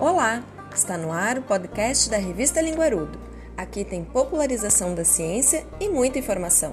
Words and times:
Olá! 0.00 0.44
Está 0.72 0.96
no 0.96 1.10
ar 1.10 1.38
o 1.38 1.42
podcast 1.42 2.08
da 2.08 2.18
revista 2.18 2.60
Linguarudo. 2.60 3.18
Aqui 3.56 3.84
tem 3.84 4.04
popularização 4.04 4.94
da 4.94 5.04
ciência 5.04 5.66
e 5.80 5.88
muita 5.88 6.20
informação. 6.20 6.70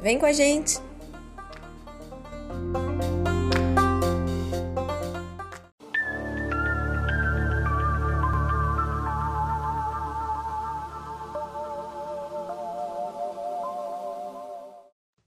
Vem 0.00 0.16
com 0.16 0.24
a 0.24 0.30
gente! 0.30 0.78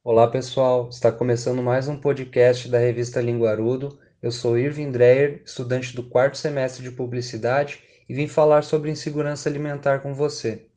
Olá 0.01 0.29
pessoal, 0.29 0.87
está 0.87 1.11
começando 1.11 1.61
mais 1.61 1.89
um 1.89 1.99
podcast 1.99 2.69
da 2.69 2.79
revista 2.79 3.19
Linguarudo. 3.19 3.99
Eu 4.21 4.31
sou 4.31 4.55
Irving 4.55 4.91
Dreyer, 4.91 5.41
estudante 5.43 5.95
do 5.95 6.03
quarto 6.03 6.37
semestre 6.37 6.83
de 6.83 6.91
Publicidade 6.91 7.81
e 8.07 8.13
vim 8.13 8.27
falar 8.27 8.63
sobre 8.63 8.91
insegurança 8.91 9.49
alimentar 9.49 9.97
com 10.01 10.13
você. 10.13 10.67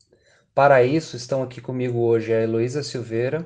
Para 0.55 0.83
isso, 0.83 1.15
estão 1.15 1.43
aqui 1.43 1.61
comigo 1.61 1.99
hoje 1.99 2.33
a 2.33 2.41
Heloísa 2.41 2.81
Silveira. 2.81 3.45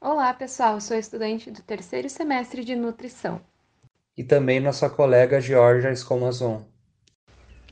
Olá 0.00 0.32
pessoal, 0.32 0.80
sou 0.80 0.96
estudante 0.96 1.50
do 1.50 1.60
terceiro 1.60 2.08
semestre 2.08 2.64
de 2.64 2.74
Nutrição. 2.74 3.42
E 4.16 4.24
também 4.24 4.60
nossa 4.60 4.88
colega 4.88 5.42
Georgia 5.42 5.92
Escomazon. 5.92 6.62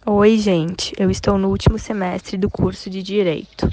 Oi 0.05 0.37
gente, 0.37 0.93
eu 0.99 1.11
estou 1.11 1.39
no 1.39 1.49
último 1.49 1.79
semestre 1.79 2.37
do 2.37 2.51
curso 2.51 2.91
de 2.91 3.03
Direito. 3.03 3.67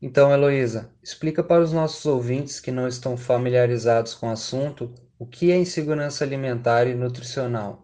Então, 0.00 0.32
Heloísa, 0.32 0.90
explica 1.02 1.44
para 1.44 1.62
os 1.62 1.74
nossos 1.74 2.06
ouvintes 2.06 2.58
que 2.58 2.72
não 2.72 2.88
estão 2.88 3.18
familiarizados 3.18 4.14
com 4.14 4.28
o 4.28 4.32
assunto 4.32 4.90
o 5.22 5.26
que 5.26 5.52
é 5.52 5.56
insegurança 5.56 6.24
alimentar 6.24 6.88
e 6.88 6.94
nutricional. 6.94 7.78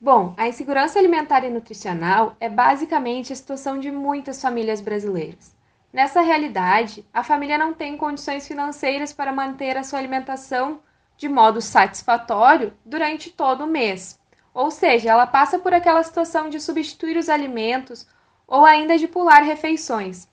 Bom, 0.00 0.32
a 0.36 0.46
insegurança 0.46 0.96
alimentar 0.96 1.42
e 1.44 1.50
nutricional 1.50 2.36
é 2.38 2.48
basicamente 2.48 3.32
a 3.32 3.36
situação 3.36 3.80
de 3.80 3.90
muitas 3.90 4.40
famílias 4.40 4.80
brasileiras. 4.80 5.56
Nessa 5.92 6.20
realidade, 6.20 7.04
a 7.12 7.24
família 7.24 7.58
não 7.58 7.74
tem 7.74 7.96
condições 7.96 8.46
financeiras 8.46 9.12
para 9.12 9.32
manter 9.32 9.76
a 9.76 9.82
sua 9.82 9.98
alimentação 9.98 10.78
de 11.16 11.28
modo 11.28 11.60
satisfatório 11.60 12.72
durante 12.84 13.28
todo 13.28 13.64
o 13.64 13.66
mês. 13.66 14.16
Ou 14.54 14.70
seja, 14.70 15.10
ela 15.10 15.26
passa 15.26 15.58
por 15.58 15.74
aquela 15.74 16.04
situação 16.04 16.48
de 16.48 16.60
substituir 16.60 17.16
os 17.16 17.28
alimentos 17.28 18.06
ou 18.46 18.64
ainda 18.64 18.96
de 18.96 19.08
pular 19.08 19.42
refeições. 19.42 20.28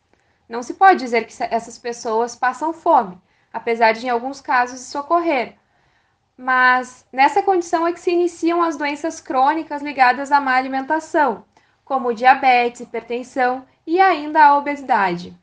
Não 0.48 0.62
se 0.62 0.76
pode 0.76 1.00
dizer 1.00 1.26
que 1.26 1.34
essas 1.44 1.80
pessoas 1.80 2.36
passam 2.36 2.72
fome, 2.72 3.20
apesar 3.52 3.94
de 3.94 4.06
em 4.06 4.10
alguns 4.10 4.42
casos 4.42 4.80
isso 4.80 5.00
ocorrer. 5.00 5.56
Mas 6.38 7.06
nessa 7.14 7.42
condição 7.42 7.88
é 7.88 7.94
que 7.94 8.00
se 8.00 8.12
iniciam 8.12 8.62
as 8.62 8.78
doenças 8.78 9.22
crônicas 9.22 9.82
ligadas 9.82 10.32
à 10.32 10.42
má 10.42 10.56
alimentação, 10.56 11.46
como 11.84 12.14
diabetes, 12.14 12.82
hipertensão 12.82 13.66
e 13.88 14.00
ainda 14.00 14.44
a 14.44 14.58
obesidade. 14.58 15.34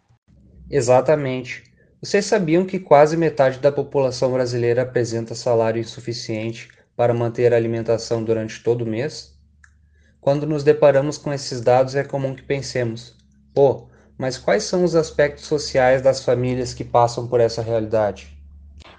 Exatamente. 0.70 1.64
Vocês 2.02 2.26
sabiam 2.26 2.66
que 2.66 2.78
quase 2.80 3.16
metade 3.16 3.58
da 3.58 3.70
população 3.70 4.32
brasileira 4.32 4.82
apresenta 4.82 5.34
salário 5.34 5.80
insuficiente 5.80 6.68
para 6.96 7.14
manter 7.14 7.54
a 7.54 7.56
alimentação 7.56 8.22
durante 8.22 8.62
todo 8.62 8.82
o 8.82 8.86
mês? 8.86 9.38
Quando 10.20 10.46
nos 10.46 10.64
deparamos 10.64 11.16
com 11.16 11.32
esses 11.32 11.60
dados, 11.60 11.94
é 11.94 12.04
comum 12.04 12.34
que 12.34 12.42
pensemos: 12.42 13.16
pô, 13.54 13.88
mas 14.18 14.36
quais 14.36 14.64
são 14.64 14.84
os 14.84 14.94
aspectos 14.94 15.46
sociais 15.46 16.02
das 16.02 16.24
famílias 16.24 16.74
que 16.74 16.84
passam 16.84 17.26
por 17.26 17.40
essa 17.40 17.62
realidade? 17.62 18.41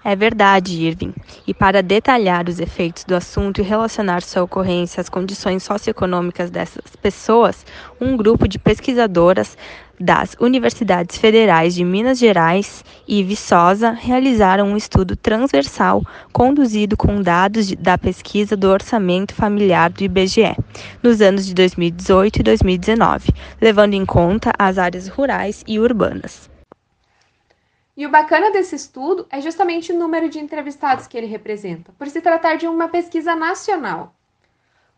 É 0.06 0.14
verdade, 0.14 0.84
Irving. 0.84 1.14
E 1.46 1.54
para 1.54 1.82
detalhar 1.82 2.46
os 2.46 2.60
efeitos 2.60 3.04
do 3.04 3.14
assunto 3.16 3.62
e 3.62 3.64
relacionar 3.64 4.20
sua 4.20 4.42
ocorrência 4.42 5.00
às 5.00 5.08
condições 5.08 5.62
socioeconômicas 5.62 6.50
dessas 6.50 6.94
pessoas, 6.94 7.64
um 7.98 8.14
grupo 8.14 8.46
de 8.46 8.58
pesquisadoras 8.58 9.56
das 9.98 10.36
Universidades 10.38 11.16
Federais 11.16 11.74
de 11.74 11.82
Minas 11.84 12.18
Gerais 12.18 12.84
e 13.08 13.22
Viçosa 13.22 13.92
realizaram 13.92 14.66
um 14.66 14.76
estudo 14.76 15.16
transversal 15.16 16.02
conduzido 16.34 16.98
com 16.98 17.22
dados 17.22 17.72
da 17.72 17.96
pesquisa 17.96 18.54
do 18.54 18.68
orçamento 18.68 19.32
familiar 19.32 19.90
do 19.90 20.04
IBGE 20.04 20.54
nos 21.02 21.22
anos 21.22 21.46
de 21.46 21.54
2018 21.54 22.40
e 22.40 22.42
2019, 22.42 23.30
levando 23.58 23.94
em 23.94 24.04
conta 24.04 24.52
as 24.58 24.76
áreas 24.76 25.08
rurais 25.08 25.64
e 25.66 25.78
urbanas. 25.78 26.53
E 27.96 28.04
o 28.04 28.10
bacana 28.10 28.50
desse 28.50 28.74
estudo 28.74 29.24
é 29.30 29.40
justamente 29.40 29.92
o 29.92 29.98
número 29.98 30.28
de 30.28 30.40
entrevistados 30.40 31.06
que 31.06 31.16
ele 31.16 31.28
representa, 31.28 31.92
por 31.96 32.08
se 32.08 32.20
tratar 32.20 32.56
de 32.56 32.66
uma 32.66 32.88
pesquisa 32.88 33.36
nacional. 33.36 34.12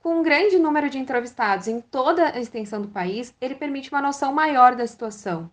Com 0.02 0.20
um 0.20 0.22
grande 0.22 0.58
número 0.58 0.88
de 0.88 0.98
entrevistados 0.98 1.68
em 1.68 1.80
toda 1.80 2.28
a 2.28 2.40
extensão 2.40 2.80
do 2.80 2.88
país, 2.88 3.34
ele 3.38 3.54
permite 3.54 3.90
uma 3.90 4.00
noção 4.00 4.32
maior 4.32 4.74
da 4.74 4.86
situação. 4.86 5.50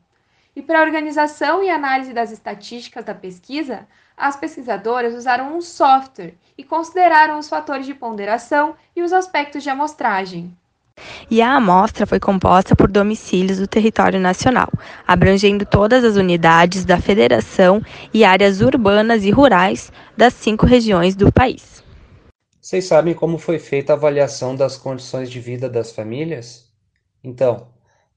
E 0.56 0.62
para 0.62 0.80
a 0.80 0.84
organização 0.84 1.62
e 1.62 1.70
análise 1.70 2.14
das 2.14 2.32
estatísticas 2.32 3.04
da 3.04 3.14
pesquisa, 3.14 3.88
as 4.16 4.38
pesquisadoras 4.38 5.14
usaram 5.14 5.58
um 5.58 5.62
software 5.62 6.36
e 6.58 6.64
consideraram 6.64 7.40
os 7.40 7.50
fatores 7.50 7.86
de 7.86 7.94
ponderação 7.94 8.76
e 8.96 9.02
os 9.02 9.12
aspectos 9.12 9.64
de 9.64 9.70
amostragem. 9.70 10.56
E 11.30 11.42
a 11.42 11.56
amostra 11.56 12.06
foi 12.06 12.20
composta 12.20 12.76
por 12.76 12.92
domicílios 12.92 13.58
do 13.58 13.68
território 13.68 14.20
nacional, 14.20 14.70
abrangendo 15.08 15.66
todas 15.66 16.04
as 16.04 16.16
unidades 16.16 16.86
da 16.86 17.00
federação 17.00 17.82
e 18.14 18.24
áreas 18.24 18.62
urbanas 18.62 19.24
e 19.24 19.32
rurais 19.32 19.92
das 20.16 20.34
cinco 20.34 20.66
regiões 20.66 21.16
do 21.16 21.32
país. 21.32 21.84
Vocês 22.62 22.86
sabem 22.86 23.14
como 23.14 23.38
foi 23.38 23.60
feita 23.60 23.94
a 23.94 23.96
avaliação 23.96 24.56
das 24.56 24.78
condições 24.78 25.30
de 25.32 25.40
vida 25.40 25.70
das 25.70 25.92
famílias? 25.92 26.72
Então, 27.24 27.68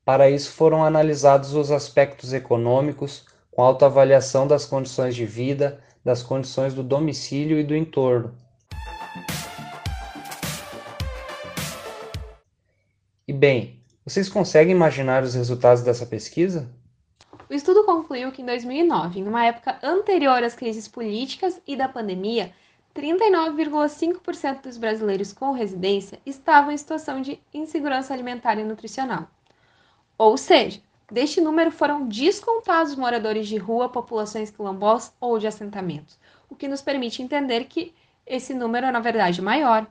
para 0.04 0.28
isso 0.30 0.52
foram 0.52 0.84
analisados 0.84 1.54
os 1.54 1.70
aspectos 1.70 2.32
econômicos, 2.32 3.24
com 3.50 3.62
autoavaliação 3.62 4.46
das 4.46 4.66
condições 4.66 5.16
de 5.16 5.24
vida, 5.24 5.80
das 6.04 6.22
condições 6.22 6.74
do 6.74 6.82
domicílio 6.82 7.58
e 7.58 7.64
do 7.64 7.74
entorno. 7.74 8.34
Bem, 13.36 13.80
vocês 14.04 14.28
conseguem 14.28 14.74
imaginar 14.74 15.22
os 15.22 15.34
resultados 15.34 15.82
dessa 15.82 16.06
pesquisa? 16.06 16.68
O 17.48 17.54
estudo 17.54 17.84
concluiu 17.84 18.32
que 18.32 18.42
em 18.42 18.46
2009, 18.46 19.20
em 19.20 19.28
uma 19.28 19.44
época 19.44 19.78
anterior 19.82 20.42
às 20.42 20.54
crises 20.54 20.88
políticas 20.88 21.60
e 21.66 21.76
da 21.76 21.88
pandemia, 21.88 22.52
39,5% 22.94 24.62
dos 24.62 24.78
brasileiros 24.78 25.32
com 25.32 25.52
residência 25.52 26.18
estavam 26.24 26.72
em 26.72 26.76
situação 26.76 27.20
de 27.20 27.38
insegurança 27.52 28.14
alimentar 28.14 28.58
e 28.58 28.64
nutricional. 28.64 29.28
Ou 30.16 30.36
seja, 30.38 30.80
deste 31.12 31.40
número 31.40 31.70
foram 31.70 32.08
descontados 32.08 32.96
moradores 32.96 33.46
de 33.46 33.58
rua, 33.58 33.88
populações 33.88 34.50
quilombolas 34.50 35.12
ou 35.20 35.38
de 35.38 35.46
assentamentos, 35.46 36.18
o 36.48 36.56
que 36.56 36.66
nos 36.66 36.80
permite 36.80 37.22
entender 37.22 37.66
que 37.66 37.94
esse 38.26 38.54
número 38.54 38.86
é, 38.86 38.90
na 38.90 39.00
verdade, 39.00 39.40
maior. 39.40 39.86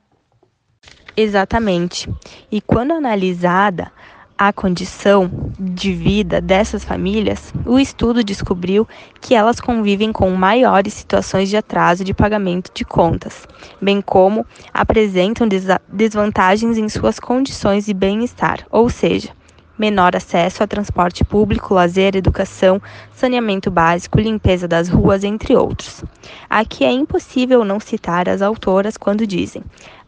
Exatamente. 1.18 2.10
E 2.52 2.60
quando 2.60 2.92
analisada 2.92 3.92
a 4.38 4.52
condição 4.52 5.32
de 5.58 5.94
vida 5.94 6.42
dessas 6.42 6.84
famílias, 6.84 7.54
o 7.66 7.80
estudo 7.80 8.22
descobriu 8.22 8.86
que 9.22 9.34
elas 9.34 9.62
convivem 9.62 10.12
com 10.12 10.30
maiores 10.32 10.94
situações 10.94 11.48
de 11.48 11.56
atraso 11.56 12.04
de 12.04 12.14
pagamento 12.14 12.70
de 12.74 12.84
contas, 12.84 13.48
bem 13.82 14.02
como 14.02 14.46
apresentam 14.74 15.48
desvantagens 15.88 16.78
em 16.78 16.90
suas 16.90 17.18
condições 17.18 17.86
de 17.86 17.94
bem-estar, 17.94 18.68
ou 18.70 18.90
seja, 18.90 19.30
menor 19.78 20.16
acesso 20.18 20.64
a 20.64 20.68
transporte 20.68 21.24
público, 21.24 21.74
lazer, 21.74 22.16
educação, 22.16 22.82
saneamento 23.14 23.72
básico, 23.72 24.20
limpeza 24.20 24.68
das 24.68 24.90
ruas, 24.90 25.24
entre 25.24 25.56
outros. 25.56 26.04
Aqui 26.50 26.84
é 26.84 26.92
impossível 26.92 27.64
não 27.64 27.80
citar 27.80 28.28
as 28.28 28.42
autoras 28.42 28.98
quando 28.98 29.26
dizem: 29.26 29.64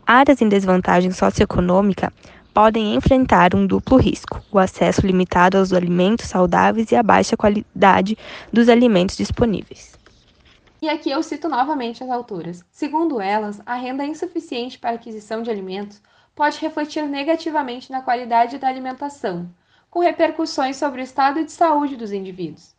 áreas 0.08 0.42
em 0.42 0.48
desvantagem 0.48 1.12
socioeconômica 1.12 2.14
podem 2.54 2.96
enfrentar 2.96 3.54
um 3.54 3.68
duplo 3.68 3.98
risco: 3.98 4.42
o 4.50 4.58
acesso 4.58 5.06
limitado 5.06 5.58
aos 5.58 5.74
alimentos 5.74 6.28
saudáveis 6.28 6.92
e 6.92 6.96
a 6.96 7.04
baixa 7.04 7.36
qualidade 7.36 8.18
dos 8.52 8.70
alimentos 8.70 9.18
disponíveis. 9.18 9.98
E 10.82 10.88
aqui 10.88 11.12
eu 11.12 11.22
cito 11.22 11.50
novamente 11.50 12.04
as 12.04 12.10
autoras. 12.10 12.64
Segundo 12.72 13.20
elas, 13.20 13.62
a 13.66 13.76
renda 13.76 14.06
insuficiente 14.06 14.80
para 14.80 14.96
aquisição 14.96 15.42
de 15.42 15.50
alimentos 15.50 16.02
pode 16.36 16.60
refletir 16.60 17.04
negativamente 17.04 17.92
na 17.92 18.02
qualidade 18.02 18.58
da 18.60 18.68
alimentação, 18.68 19.50
com 19.90 20.00
repercussões 20.00 20.78
sobre 20.78 21.02
o 21.02 21.04
estado 21.04 21.44
de 21.44 21.52
saúde 21.52 21.98
dos 21.98 22.12
indivíduos. 22.12 22.76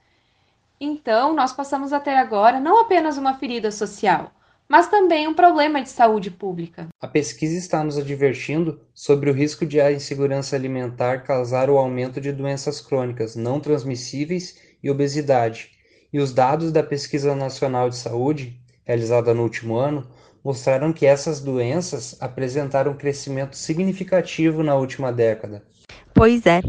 Então, 0.81 1.35
nós 1.35 1.53
passamos 1.53 1.93
a 1.93 1.99
ter 1.99 2.15
agora 2.15 2.61
não 2.61 2.81
apenas 2.81 3.19
uma 3.19 3.35
ferida 3.35 3.73
social, 3.73 4.31
mas 4.69 4.89
também 4.89 5.27
um 5.27 5.35
problema 5.35 5.83
de 5.83 5.89
saúde 5.89 6.31
pública. 6.31 6.89
A 7.01 7.09
pesquisa 7.09 7.57
está 7.57 7.83
nos 7.83 7.97
advertindo 7.97 8.81
sobre 8.93 9.31
o 9.31 9.33
risco 9.33 9.65
de 9.65 9.81
a 9.81 9.91
insegurança 9.91 10.55
alimentar 10.55 11.25
causar 11.25 11.71
o 11.71 11.79
aumento 11.79 12.21
de 12.21 12.33
doenças 12.33 12.81
crônicas 12.81 13.35
não 13.35 13.59
transmissíveis 13.59 14.59
e 14.83 14.91
obesidade. 14.91 15.71
E 16.13 16.21
os 16.21 16.33
dados 16.33 16.71
da 16.73 16.83
Pesquisa 16.83 17.35
Nacional 17.35 17.89
de 17.89 17.97
Saúde, 17.97 18.61
realizada 18.85 19.35
no 19.35 19.43
último 19.43 19.77
ano, 19.77 20.07
mostraram 20.43 20.93
que 20.93 21.05
essas 21.05 21.41
doenças 21.41 22.17
apresentaram 22.21 22.93
um 22.93 22.97
crescimento 22.97 23.57
significativo 23.57 24.63
na 24.63 24.75
última 24.75 25.13
década. 25.13 25.63
Pois 26.15 26.47
é. 26.47 26.61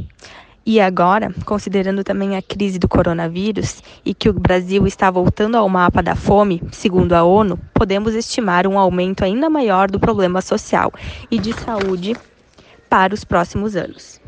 E 0.66 0.80
agora, 0.80 1.34
considerando 1.46 2.04
também 2.04 2.36
a 2.36 2.42
crise 2.42 2.78
do 2.78 2.88
coronavírus 2.88 3.82
e 4.06 4.14
que 4.14 4.30
o 4.30 4.34
Brasil 4.34 4.86
está 4.86 5.10
voltando 5.10 5.56
ao 5.56 5.68
mapa 5.68 6.04
da 6.04 6.16
fome, 6.16 6.62
segundo 6.72 7.14
a 7.14 7.24
ONU, 7.24 7.58
podemos 7.74 8.14
estimar 8.14 8.68
um 8.68 8.78
aumento 8.78 9.24
ainda 9.24 9.50
maior 9.50 9.90
do 9.90 10.00
problema 10.00 10.42
social 10.42 10.92
e 11.32 11.40
de 11.40 11.54
saúde 11.54 12.16
para 12.90 13.14
os 13.14 13.24
próximos 13.24 13.76
anos. 13.76 14.20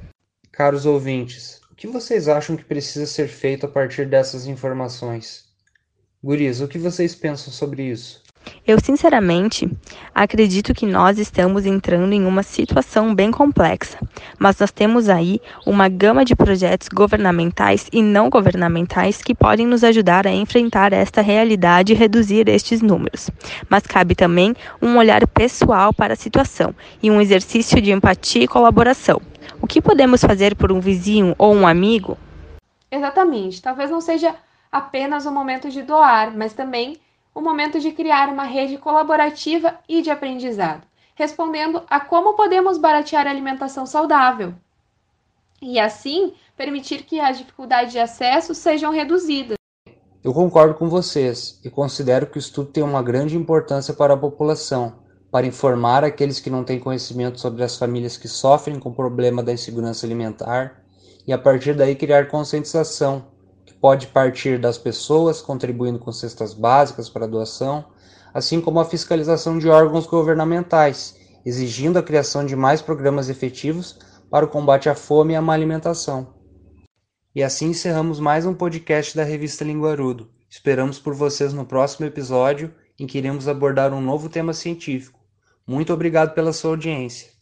Caros 0.52 0.86
ouvintes, 0.86 1.62
o 1.72 1.76
que 1.76 1.88
vocês 1.88 2.28
acham 2.28 2.56
que 2.56 2.64
precisa 2.64 3.06
ser 3.06 3.28
feito 3.28 3.66
a 3.66 3.70
partir 3.70 4.08
dessas 4.08 4.48
informações? 4.48 5.46
Guris, 6.24 6.62
o 6.62 6.68
que 6.68 6.78
vocês 6.78 7.16
pensam 7.16 7.52
sobre 7.52 7.84
isso? 7.84 8.22
Eu, 8.66 8.80
sinceramente, 8.80 9.70
acredito 10.14 10.74
que 10.74 10.86
nós 10.86 11.18
estamos 11.18 11.66
entrando 11.66 12.14
em 12.14 12.26
uma 12.26 12.44
situação 12.44 13.14
bem 13.14 13.32
complexa, 13.32 13.98
mas 14.38 14.60
nós 14.60 14.72
temos 14.72 15.10
aí 15.10 15.42
uma 15.66 15.90
gama 15.90 16.24
de 16.24 16.36
projetos 16.36 16.88
governamentais 16.88 17.88
e 17.92 18.02
não 18.02 18.30
governamentais 18.30 19.22
que 19.22 19.36
podem 19.36 19.66
nos 19.66 19.84
ajudar 19.84 20.28
a 20.28 20.32
enfrentar 20.32 20.94
esta 20.94 21.22
realidade 21.22 21.94
e 21.94 21.96
reduzir 21.96 22.48
estes 22.48 22.82
números. 22.82 23.30
Mas 23.70 23.88
cabe 23.88 24.16
também 24.16 24.56
um 24.82 24.98
olhar 24.98 25.26
pessoal 25.28 25.94
para 25.94 26.14
a 26.14 26.18
situação 26.18 26.74
e 27.02 27.10
um 27.10 27.20
exercício 27.20 27.82
de 27.82 27.92
empatia 27.92 28.44
e 28.44 28.48
colaboração. 28.48 29.22
O 29.62 29.68
que 29.68 29.82
podemos 29.82 30.22
fazer 30.22 30.56
por 30.56 30.72
um 30.72 30.80
vizinho 30.80 31.36
ou 31.38 31.54
um 31.54 31.68
amigo? 31.68 32.18
Exatamente. 32.92 33.62
Talvez 33.62 33.90
não 33.90 34.02
seja 34.02 34.36
apenas 34.72 35.26
o 35.26 35.32
momento 35.32 35.70
de 35.70 35.82
doar, 35.82 36.32
mas 36.36 36.54
também 36.54 36.98
o 37.34 37.42
momento 37.42 37.80
de 37.80 37.92
criar 37.92 38.30
uma 38.30 38.44
rede 38.44 38.78
colaborativa 38.78 39.80
e 39.88 40.02
de 40.02 40.10
aprendizado, 40.10 40.86
respondendo 41.16 41.84
a 41.90 42.00
como 42.00 42.34
podemos 42.34 42.78
baratear 42.78 43.28
a 43.28 43.30
alimentação 43.30 43.86
saudável 43.86 44.54
e 45.62 45.80
assim 45.80 46.34
permitir 46.58 47.04
que 47.04 47.20
as 47.20 47.38
dificuldades 47.38 47.92
de 47.92 48.00
acesso 48.00 48.56
sejam 48.56 48.92
reduzidas. 48.92 49.56
Eu 50.24 50.34
concordo 50.34 50.76
com 50.76 50.90
vocês 50.90 51.60
e 51.64 51.70
considero 51.70 52.28
que 52.28 52.38
o 52.38 52.40
estudo 52.40 52.70
tem 52.70 52.84
uma 52.84 53.02
grande 53.02 53.38
importância 53.38 53.94
para 53.94 54.14
a 54.14 54.18
população, 54.18 54.96
para 55.32 55.48
informar 55.48 56.04
aqueles 56.04 56.40
que 56.40 56.50
não 56.50 56.64
têm 56.64 56.80
conhecimento 56.80 57.40
sobre 57.40 57.64
as 57.64 57.78
famílias 57.78 58.18
que 58.18 58.28
sofrem 58.28 58.80
com 58.80 58.90
o 58.90 58.96
problema 58.96 59.42
da 59.42 59.54
insegurança 59.54 60.06
alimentar 60.06 60.84
e 61.26 61.32
a 61.32 61.38
partir 61.38 61.76
daí 61.76 61.96
criar 61.96 62.28
conscientização 62.28 63.31
pode 63.82 64.08
partir 64.08 64.60
das 64.60 64.78
pessoas 64.78 65.42
contribuindo 65.42 65.98
com 65.98 66.12
cestas 66.12 66.54
básicas 66.54 67.10
para 67.10 67.28
doação, 67.28 67.84
assim 68.32 68.62
como 68.62 68.80
a 68.80 68.86
fiscalização 68.86 69.58
de 69.58 69.68
órgãos 69.68 70.06
governamentais, 70.06 71.18
exigindo 71.44 71.98
a 71.98 72.04
criação 72.04 72.46
de 72.46 72.56
mais 72.56 72.80
programas 72.80 73.28
efetivos 73.28 73.98
para 74.30 74.46
o 74.46 74.48
combate 74.48 74.88
à 74.88 74.94
fome 74.94 75.34
e 75.34 75.36
à 75.36 75.42
má 75.42 75.54
alimentação. 75.54 76.36
E 77.34 77.42
assim 77.42 77.70
encerramos 77.70 78.20
mais 78.20 78.46
um 78.46 78.54
podcast 78.54 79.18
da 79.18 79.24
revista 79.24 79.64
Linguarudo. 79.64 80.30
Esperamos 80.48 81.00
por 81.00 81.16
vocês 81.16 81.52
no 81.52 81.66
próximo 81.66 82.06
episódio, 82.06 82.72
em 83.00 83.08
que 83.08 83.18
iremos 83.18 83.48
abordar 83.48 83.94
um 83.94 84.02
novo 84.02 84.30
tema 84.30 84.54
científico. 84.54 85.20
Muito 85.66 85.92
obrigado 85.92 86.36
pela 86.36 86.54
sua 86.54 86.72
audiência. 86.72 87.41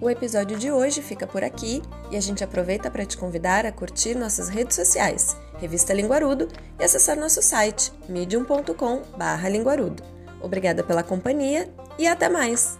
O 0.00 0.08
episódio 0.08 0.56
de 0.58 0.72
hoje 0.72 1.02
fica 1.02 1.26
por 1.26 1.44
aqui 1.44 1.82
e 2.10 2.16
a 2.16 2.20
gente 2.20 2.42
aproveita 2.42 2.90
para 2.90 3.04
te 3.04 3.18
convidar 3.18 3.66
a 3.66 3.72
curtir 3.72 4.14
nossas 4.14 4.48
redes 4.48 4.74
sociais, 4.74 5.36
Revista 5.58 5.92
Linguarudo, 5.92 6.48
e 6.78 6.84
acessar 6.84 7.18
nosso 7.18 7.42
site 7.42 7.92
medium.com/linguarudo. 8.08 10.02
Obrigada 10.40 10.82
pela 10.82 11.02
companhia 11.02 11.70
e 11.98 12.06
até 12.06 12.30
mais! 12.30 12.78